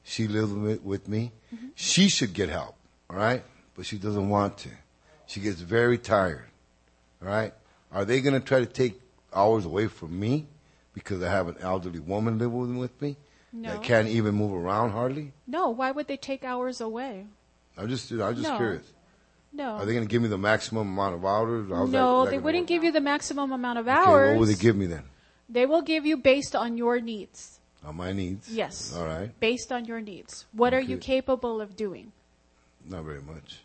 [0.03, 1.31] She lives with, with me.
[1.53, 1.67] Mm-hmm.
[1.75, 2.75] She should get help,
[3.09, 3.43] all right?
[3.75, 4.69] But she doesn't want to.
[5.27, 6.47] She gets very tired,
[7.21, 7.53] all right?
[7.91, 8.99] Are they going to try to take
[9.33, 10.47] hours away from me
[10.93, 13.15] because I have an elderly woman living with me
[13.53, 13.69] No.
[13.71, 15.33] that can't even move around hardly?
[15.45, 17.25] No, why would they take hours away?
[17.77, 18.57] I'm just, I'm just No.
[18.57, 18.93] curious.
[19.53, 19.71] No.
[19.71, 21.67] Are they going to give me the maximum amount of hours?
[21.69, 22.67] How's no, that they wouldn't work?
[22.69, 24.31] give you the maximum amount of Okay, hours.
[24.31, 25.03] what would they give me then?
[25.49, 27.59] They will give you based on your needs.
[27.83, 28.47] On my needs?
[28.49, 28.95] Yes.
[28.95, 29.37] All right.
[29.39, 30.45] Based on your needs.
[30.53, 32.13] What are you capable of doing?
[32.87, 33.59] Not very much.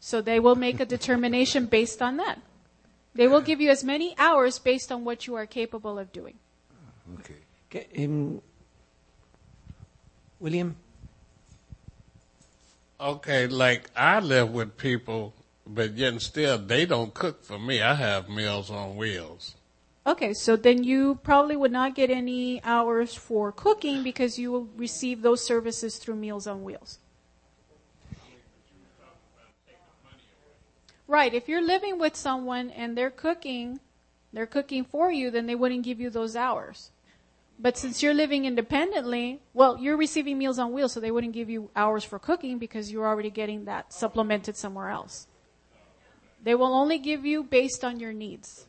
[0.00, 2.40] So they will make a determination based on that.
[3.14, 6.34] They will give you as many hours based on what you are capable of doing.
[7.18, 7.34] Okay.
[7.70, 8.40] Okay, um,
[10.40, 10.76] William?
[13.00, 15.34] Okay, like I live with people,
[15.66, 17.80] but yet still they don't cook for me.
[17.82, 19.54] I have meals on wheels.
[20.06, 24.68] Okay, so then you probably would not get any hours for cooking because you will
[24.76, 26.98] receive those services through Meals on Wheels.
[31.06, 33.80] Right, if you're living with someone and they're cooking,
[34.32, 36.90] they're cooking for you, then they wouldn't give you those hours.
[37.58, 41.50] But since you're living independently, well, you're receiving Meals on Wheels, so they wouldn't give
[41.50, 45.26] you hours for cooking because you're already getting that supplemented somewhere else.
[46.42, 48.66] They will only give you based on your needs.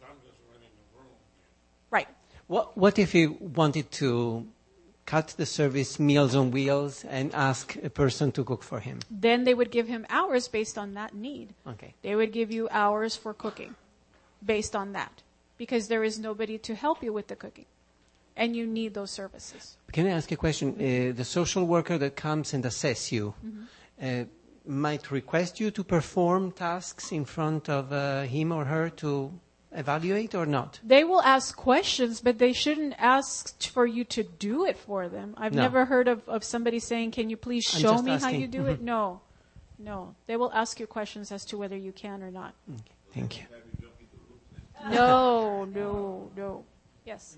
[1.92, 2.08] Right.
[2.48, 4.48] What, what if you wanted to
[5.06, 9.00] cut the service Meals on Wheels and ask a person to cook for him?
[9.12, 11.54] Then they would give him hours based on that need.
[11.68, 11.94] Okay.
[12.02, 13.76] They would give you hours for cooking
[14.44, 15.22] based on that.
[15.60, 17.66] because there is nobody to help you with the cooking.
[18.40, 19.78] And you need those services.
[19.92, 20.70] Can I ask a question?
[20.76, 23.34] Uh, the social worker that comes and assess you
[24.02, 24.24] uh,
[24.66, 29.32] might request you to perform tasks in front of uh, him or her to
[29.74, 30.80] evaluate or not?
[30.84, 35.34] They will ask questions, but they shouldn't ask for you to do it for them.
[35.38, 35.64] I've No.
[35.64, 38.80] never heard of, of somebody saying, Can you please show me how you do it?
[38.80, 38.86] Mhm.
[38.86, 39.22] No.
[39.78, 40.16] No.
[40.28, 42.54] They will ask you questions as to whether you can or not.
[43.14, 43.46] Thank you.
[44.92, 46.64] No, no, no.
[47.06, 47.38] Yes.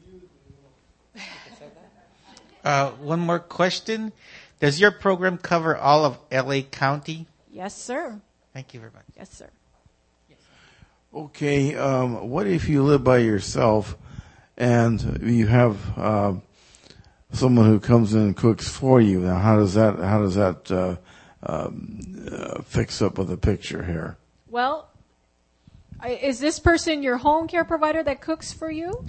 [2.64, 4.12] Uh, one more question.
[4.60, 7.26] Does your program cover all of LA County?
[7.52, 8.22] Yes, sir.
[8.54, 9.06] Thank you very much.
[9.18, 9.50] Yes, sir.
[11.14, 13.98] Okay, um, what if you live by yourself
[14.56, 16.34] and you have uh,
[17.34, 19.20] someone who comes in and cooks for you?
[19.20, 20.96] Now, how does that how does that uh,
[21.44, 24.16] um, uh, fix up with the picture here?
[24.50, 24.88] Well,
[26.08, 29.04] is this person your home care provider that cooks for you?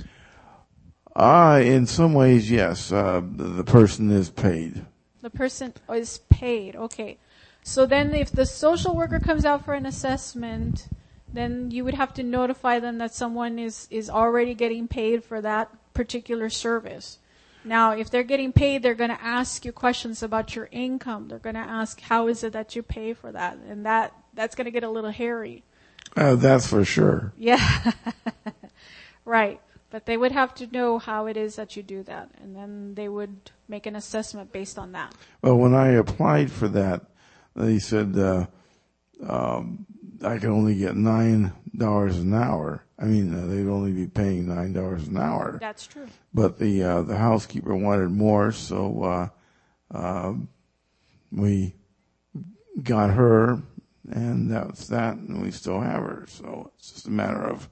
[1.14, 2.90] Ah, in some ways, yes.
[2.92, 4.84] Uh, the, the person is paid.
[5.20, 6.74] The person is paid.
[6.74, 7.18] Okay.
[7.62, 10.88] So then if the social worker comes out for an assessment,
[11.32, 15.40] then you would have to notify them that someone is, is already getting paid for
[15.40, 17.18] that particular service.
[17.64, 21.28] Now, if they're getting paid, they're going to ask you questions about your income.
[21.28, 23.56] They're going to ask, how is it that you pay for that?
[23.68, 25.62] And that, that's going to get a little hairy.
[26.16, 27.32] Uh, that's for sure.
[27.38, 27.92] Yeah.
[29.24, 29.60] right.
[29.92, 32.30] But they would have to know how it is that you do that.
[32.42, 35.14] And then they would make an assessment based on that.
[35.42, 37.02] Well, when I applied for that,
[37.54, 38.46] they said uh,
[39.28, 39.84] um,
[40.24, 42.86] I could only get nine dollars an hour.
[42.98, 45.58] I mean, uh, they'd only be paying nine dollars an hour.
[45.60, 46.06] That's true.
[46.32, 49.28] But the uh, the housekeeper wanted more, so uh,
[49.94, 50.48] um
[51.30, 51.74] we
[52.82, 53.60] got her,
[54.10, 55.16] and that's that.
[55.16, 56.24] And we still have her.
[56.28, 57.68] So it's just a matter of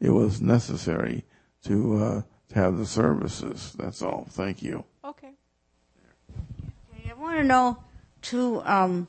[0.00, 1.24] it was necessary
[1.66, 3.74] to uh, to have the services.
[3.78, 4.26] That's all.
[4.30, 4.84] Thank you.
[5.04, 5.30] Okay.
[6.30, 7.78] okay I want to know
[8.22, 8.62] too.
[8.64, 9.08] Um,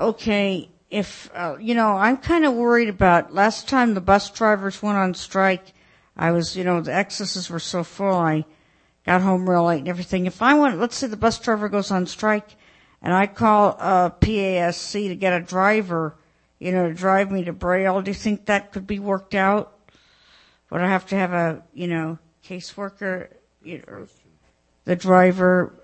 [0.00, 3.34] okay, if uh, you know, I'm kind of worried about.
[3.34, 5.72] Last time the bus drivers went on strike,
[6.16, 8.14] I was, you know, the excesses were so full.
[8.14, 8.44] I
[9.06, 10.26] got home real late and everything.
[10.26, 12.56] If I want, let's say the bus driver goes on strike,
[13.00, 16.16] and I call uh, PASC to get a driver,
[16.58, 18.02] you know, to drive me to Braille.
[18.02, 19.77] Do you think that could be worked out?
[20.70, 23.28] Would I have to have a, you know, caseworker,
[23.62, 24.06] you know,
[24.84, 25.74] the driver,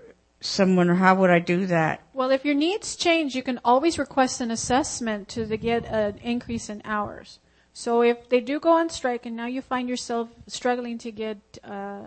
[0.41, 2.01] someone, or how would I do that?
[2.13, 6.17] Well, if your needs change, you can always request an assessment to the, get an
[6.19, 7.39] increase in hours.
[7.73, 11.37] So if they do go on strike and now you find yourself struggling to get
[11.63, 12.03] uh,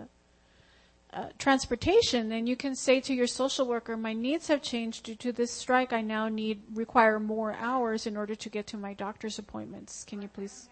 [1.13, 5.15] uh, transportation, then you can say to your social worker, "My needs have changed due
[5.15, 5.93] to this strike.
[5.93, 10.03] I now need require more hours in order to get to my doctor's appointments.
[10.05, 10.69] Can you please?"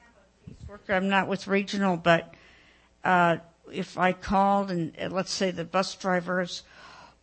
[0.67, 0.93] Worker.
[0.93, 2.33] I'm not with regional, but
[3.03, 3.37] uh,
[3.71, 6.63] if I called and uh, let's say the bus drivers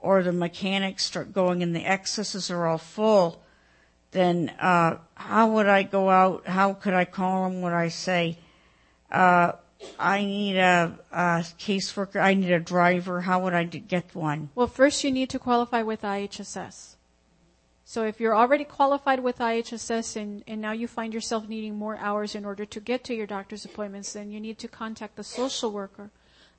[0.00, 3.42] or the mechanics start going and the excesses are all full,
[4.10, 6.46] then uh, how would I go out?
[6.46, 7.62] How could I call them?
[7.62, 8.38] Would I say,
[9.10, 9.52] uh,
[9.98, 13.22] I need a, a caseworker, I need a driver?
[13.22, 14.50] How would I get one?
[14.54, 16.93] Well, first you need to qualify with IHSS.
[17.86, 21.98] So if you're already qualified with IHSS and, and now you find yourself needing more
[21.98, 25.24] hours in order to get to your doctor's appointments, then you need to contact the
[25.24, 26.10] social worker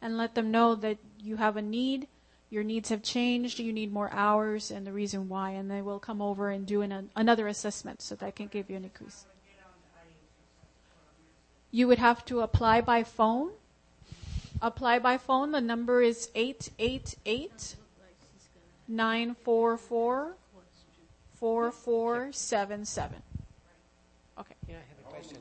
[0.01, 2.07] and let them know that you have a need,
[2.51, 5.99] your needs have changed, you need more hours, and the reason why, and they will
[5.99, 9.25] come over and do an, another assessment so that can give you an increase.
[11.71, 13.49] You would have to apply by phone.
[14.61, 15.51] Apply by phone.
[15.51, 17.75] The number is 888
[18.87, 20.35] 944
[21.39, 23.21] 4477.
[24.39, 24.55] Okay.
[24.67, 25.37] Yeah, I have a question.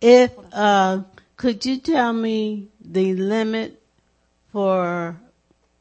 [0.00, 1.02] If uh,
[1.36, 3.82] could you tell me the limit
[4.52, 5.16] for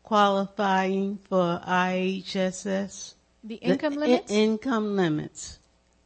[0.04, 3.14] qualifying for IHSS?
[3.44, 4.32] The income i- limits?
[4.32, 5.60] income limits.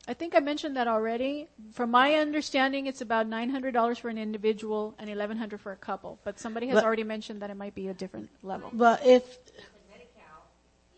[0.08, 1.48] I think I mentioned that already.
[1.72, 6.18] From my understanding, it's about $900 for an individual and 1100 for a couple.
[6.24, 8.72] But somebody has But- already mentioned that it might be a different level.
[8.74, 9.38] But if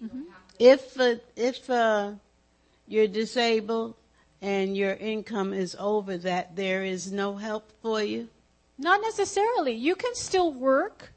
[0.02, 0.24] Mhm.
[0.62, 2.12] If uh, if uh,
[2.88, 3.95] you're disabled
[4.43, 8.30] and your income is over that, there is no help for you.
[8.78, 9.74] Not necessarily.
[9.74, 11.13] You can still work.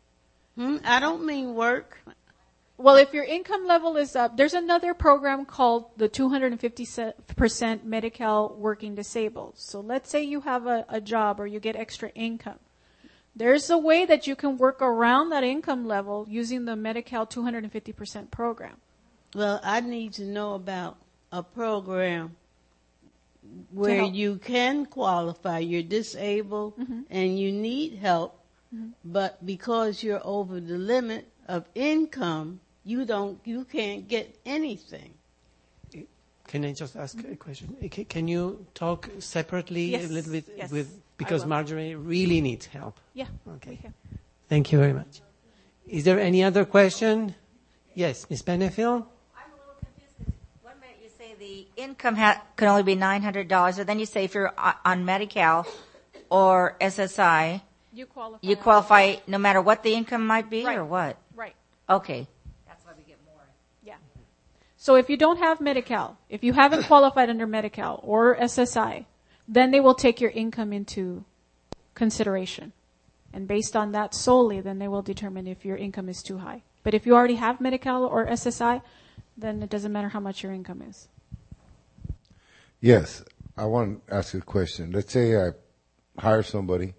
[0.57, 0.79] Hmm?
[0.83, 1.99] I don't mean work.
[2.79, 8.95] Well, if your income level is up, there's another program called the 250% Medi-Cal Working
[8.95, 9.59] Disabled.
[9.59, 12.59] So let's say you have a, a job or you get extra income.
[13.37, 18.31] There's a way that you can work around that income level using the Medi-Cal 250%
[18.31, 18.77] program.
[19.35, 20.97] Well, I need to know about
[21.33, 22.37] a program
[23.73, 25.59] where you can qualify.
[25.59, 27.05] You're disabled Mhm.
[27.11, 28.39] and you need help,
[28.75, 28.93] Mhm.
[29.05, 35.15] but because you're over the limit of income, you don't, you can't get anything.
[36.47, 37.75] Can I just ask a question?
[38.09, 41.47] Can you talk separately Yes, a little bit yes, with because.
[41.47, 43.01] Marjorie really needs help.
[43.15, 43.27] Yeah.
[43.57, 43.81] Okay.
[44.49, 45.21] Thank you very much.
[45.87, 47.35] Is there any other question?
[47.95, 48.43] Yes, Ms.
[48.43, 49.07] Benefield.
[50.63, 53.99] One minute you say the income ha- can only be nine hundred dollars, and then
[53.99, 55.67] you say if you're uh, on Medi-Cal
[56.31, 57.61] or SSI,
[57.93, 58.39] You qualify.
[58.49, 61.19] you qualify no matter what the income might be, or what?
[61.37, 61.55] Right.
[61.89, 62.27] Okay.
[62.67, 63.45] That's why we get more.
[63.85, 63.97] yeah.
[64.79, 69.05] So if you don't have Medi-Cal, if you haven't qualified under Medi-Cal or SSI,
[69.47, 71.25] then they will take your income into
[71.95, 72.73] consideration.
[73.35, 76.63] And based on that solely, then they will determine if your income is too high.
[76.85, 78.81] But if you already have Medi-Cal or SSI,
[79.37, 81.09] then it doesn't matter how much your income is.
[82.85, 83.25] Yes,
[83.57, 84.91] I want to ask you a question.
[84.91, 85.53] Let's say I
[86.19, 86.93] hire somebody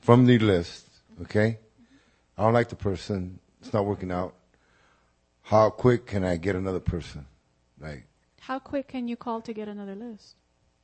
[0.00, 0.88] from the list,
[1.20, 1.58] okay?
[2.38, 3.38] I don't like the person.
[3.60, 4.34] It's not working out.
[5.42, 7.26] How quick can I get another person?
[7.78, 8.06] Like,
[8.40, 10.36] How quick can you call to get another list?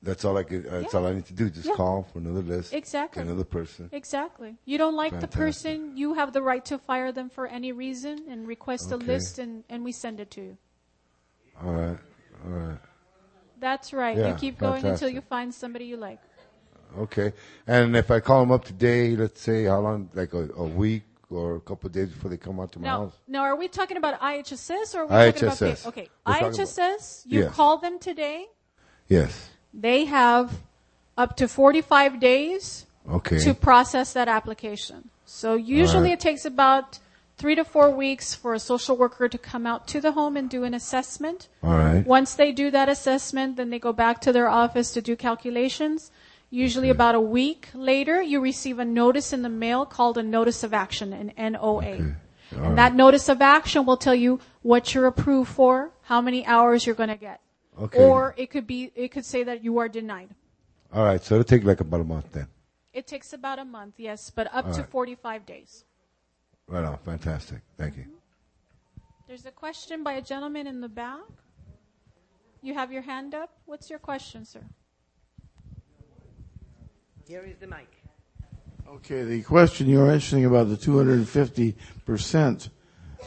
[0.03, 1.49] that's all I could, uh, that's all I need to do.
[1.49, 1.77] Just Yeah.
[1.77, 2.75] call for another list.
[2.75, 3.23] Exactly.
[3.23, 3.89] Another person.
[3.91, 4.59] Exactly.
[4.67, 8.27] You don't like the person, you have the right to fire them for any reason
[8.29, 10.59] and request a list and, and we send it to you.
[11.63, 11.99] All right.
[12.45, 12.79] All right.
[13.63, 14.17] That's right.
[14.19, 16.19] Yeah, you keep going until you find somebody you like.
[16.99, 17.33] Okay.
[17.69, 21.05] And if I call them up today, let's say how long, like a, a week
[21.31, 23.13] or a couple of days before they come out to my Now, house?
[23.29, 25.87] now, are we talking about IHSS or are we talking about IHSS.
[25.87, 27.23] Okay, We're talking about- IHSS.
[27.27, 27.55] You Yes.
[27.55, 28.47] call them today.
[29.09, 29.51] Yes.
[29.73, 30.61] They have
[31.17, 33.39] up to 45 days Okay.
[33.39, 35.09] to process that application.
[35.25, 36.19] So usually right.
[36.19, 36.99] it takes about
[37.37, 40.49] three to four weeks for a social worker to come out to the home and
[40.49, 41.49] do an assessment.
[41.63, 42.07] All right.
[42.07, 46.11] Once they do that assessment, then they go back to their office to do calculations.
[46.51, 50.63] Usually about a week later, you receive a notice in the mail called a notice
[50.63, 52.15] of action, an NOA.
[52.55, 56.45] All And that notice of action will tell you what you're approved for, how many
[56.45, 57.41] hours you're going to get.
[57.81, 57.99] Okay.
[57.99, 60.29] Or it could be, it could say that you are denied.
[60.93, 61.23] All right.
[61.25, 62.49] So it'll take like about a month then.
[62.93, 64.91] It takes about a month, yes, but up All to right.
[64.91, 65.85] 45 days.
[66.73, 66.97] Right on.
[67.05, 67.59] Fantastic.
[67.77, 68.07] Thank you.
[69.29, 71.21] There's a question by a gentleman in the back.
[72.63, 73.51] You have your hand up.
[73.67, 74.63] What's your question, sir?
[77.29, 77.89] Here is the mic.
[78.89, 82.71] Okay, the question you were mentioning about the 250%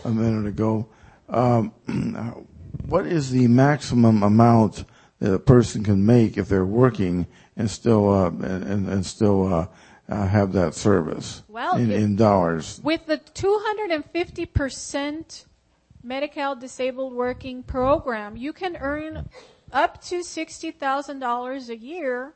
[0.04, 0.88] a minute ago,
[1.30, 1.72] um,
[2.88, 4.86] what is the maximum amount
[5.20, 9.68] that a person can make if they're working and still uh, and, and still uh,
[10.08, 12.80] uh, have that service Well, in, in dollars?
[12.84, 15.46] With the 250%
[16.04, 19.28] Medi-Cal disabled working program, you can earn
[19.72, 22.34] up to $60,000 a year.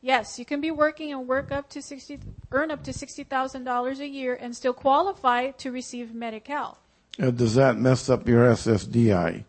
[0.00, 2.18] Yes, you can be working and work up to 60,
[2.50, 6.78] earn up to $60,000 a year and still qualify to receive Medi-Cal.
[7.20, 9.44] Uh, does that mess up your SSDI?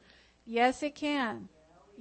[0.45, 1.47] Yes, it can.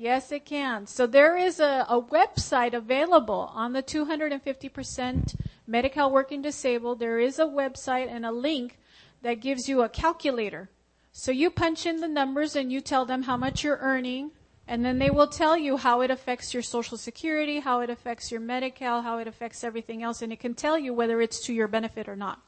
[0.03, 0.89] Yes, it can.
[0.89, 6.99] So there is a, a website available on the 250% Medi-Cal working disabled.
[6.99, 8.81] There is a website and a link
[9.23, 10.71] that gives you a calculator.
[11.13, 14.33] So you punch in the numbers and you tell them how much you're earning,
[14.67, 18.33] and then they will tell you how it affects your Social Security, how it affects
[18.33, 21.53] your Medi-Cal, how it affects everything else, and it can tell you whether it's to
[21.53, 22.43] your benefit or not.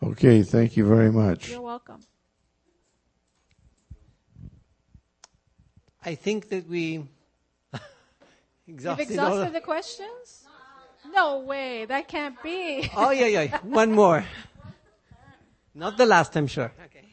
[0.00, 1.50] Okay, thank you very much.
[1.50, 2.02] You're welcome.
[6.04, 7.04] I think that we
[8.68, 9.26] exhausted, You've all.
[9.26, 10.44] exhausted the questions?
[11.12, 12.90] No way, that can't be.
[12.96, 13.58] oh yeah, yeah.
[13.62, 14.24] One more.
[15.74, 16.72] Not the last, I'm sure.
[16.86, 17.04] Okay.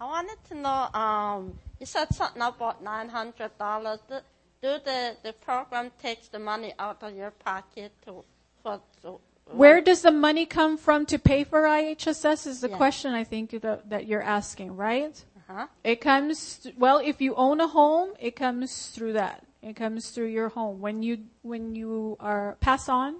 [0.00, 4.00] I wanted to know, um, you said something about nine hundred dollars.
[4.08, 4.16] Do,
[4.62, 8.24] do the the program takes the money out of your pocket to
[8.62, 9.20] for to,
[9.52, 12.76] Where does the money come from to pay for IHSS is the Yeah.
[12.76, 15.14] question I think that, that you're asking, right?
[15.48, 15.66] Uh-huh.
[15.84, 19.46] It comes, well, if you own a home, it comes through that.
[19.62, 20.80] It comes through your home.
[20.80, 23.16] When you, when you are, pass on,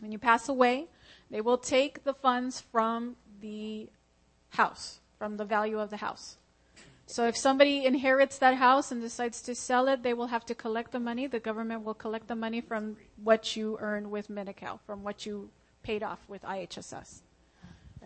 [0.00, 0.86] when you pass away,
[1.30, 3.88] they will take the funds from the
[4.50, 6.36] house, from the value of the house.
[7.06, 10.54] So if somebody inherits that house and decides to sell it, they will have to
[10.54, 11.26] collect the money.
[11.26, 15.50] The government will collect the money from what you earned with Medi-Cal, from what you
[15.82, 17.20] paid off with IHSS.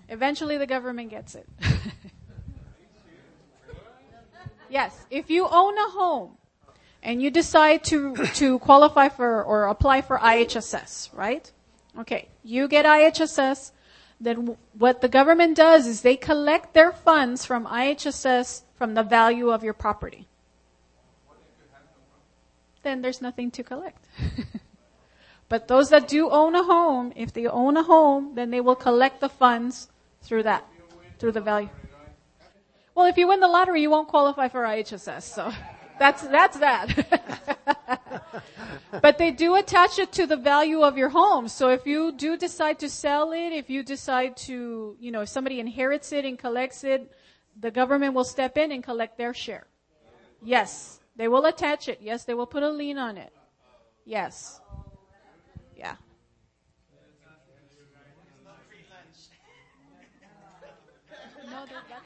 [0.09, 1.49] Eventually the government gets it.
[4.71, 6.37] yes, if you own a home
[7.03, 11.51] and you decide to, to qualify for or apply for IHSS, right?
[11.99, 13.73] Okay, you get IHSS,
[14.21, 19.51] then what the government does is they collect their funds from IHSS from the value
[19.51, 20.27] of your property.
[22.83, 24.07] then there's nothing to collect.
[25.49, 28.77] but those that do own a home, if they own a home, then they will
[28.77, 29.89] collect the funds
[30.23, 30.67] through that,
[31.19, 31.69] through the value.
[32.99, 35.53] Well, if you win the lottery, you won't qualify for IHSS, so
[36.01, 38.43] that's, that's that.
[39.01, 41.47] but they do attach it to the value of your home.
[41.47, 45.29] So if you do decide to sell it, if you decide to, you know, if
[45.29, 47.13] somebody inherits it and collects it,
[47.61, 49.69] the government will step in and collect their share.
[50.43, 50.99] Yes.
[51.15, 52.01] They will attach it.
[52.03, 53.33] Yes, they will put a lien on it.
[54.05, 54.61] Yes.
[55.77, 55.95] Yeah.
[61.51, 62.05] No, that- that's,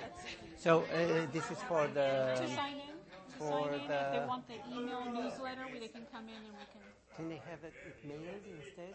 [0.00, 2.94] that's, So uh, this is for the to sign in.
[3.38, 6.34] For sign in, if the- they want the email newsletter, we- they can come in
[6.34, 6.82] and we can.
[7.16, 8.94] Can they have it mailed instead?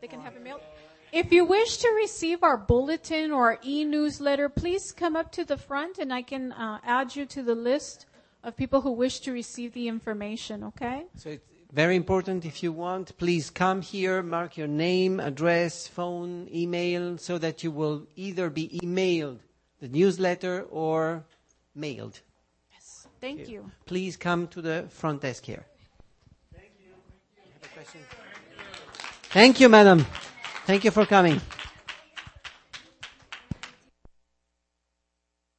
[0.00, 0.60] They can have it mailed.
[1.12, 5.56] If you wish to receive our bulletin or our e-newsletter, please come up to the
[5.56, 8.06] front and I can uh, add you to the list
[8.42, 11.06] of people who wish to receive the information, okay?
[11.16, 16.48] So it's very important if you want, please come here, mark your name, address, phone,
[16.52, 19.38] email, so that you will either be emailed
[19.80, 21.24] the newsletter or
[21.74, 22.20] mailed.
[22.72, 23.06] Yes.
[23.20, 23.70] Thank you.
[23.86, 25.64] Please come to the front desk here.
[26.54, 26.92] Thank you.
[29.30, 30.06] Thank you, madam.
[30.66, 31.40] Thank you for coming.